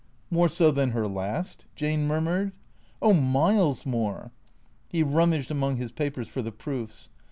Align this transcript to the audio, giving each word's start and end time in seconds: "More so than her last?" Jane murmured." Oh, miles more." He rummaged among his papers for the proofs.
"More 0.31 0.49
so 0.49 0.71
than 0.71 0.93
her 0.93 1.07
last?" 1.07 1.65
Jane 1.75 2.07
murmured." 2.07 2.53
Oh, 3.03 3.13
miles 3.13 3.85
more." 3.85 4.31
He 4.89 5.03
rummaged 5.03 5.51
among 5.51 5.77
his 5.77 5.91
papers 5.91 6.27
for 6.27 6.41
the 6.41 6.51
proofs. 6.51 7.09